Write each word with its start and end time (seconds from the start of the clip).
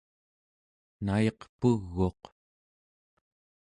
nayiq 1.05 1.39
pug'uq 1.59 2.21